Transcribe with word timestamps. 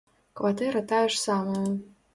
Кватэра 0.39 0.81
тая 0.93 1.05
ж 1.15 1.23
самая. 1.27 1.67